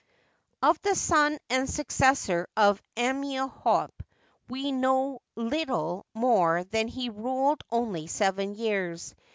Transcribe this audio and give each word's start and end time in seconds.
Of 0.63 0.81
the 0.81 0.95
son 0.95 1.37
and 1.51 1.69
successor 1.69 2.47
of 2.57 2.81
Amenh6tep 2.97 3.91
we 4.49 4.71
know 4.71 5.21
little 5.35 6.07
more 6.15 6.63
than 6.63 6.87
that 6.87 6.93
he 6.95 7.09
ruled 7.11 7.63
only 7.71 8.07
seven 8.07 8.55
years. 8.55 9.13